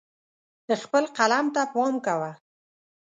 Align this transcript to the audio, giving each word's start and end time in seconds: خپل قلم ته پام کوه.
خپل 0.83 1.03
قلم 1.17 1.45
ته 1.55 1.61
پام 1.73 1.93
کوه. 2.05 2.31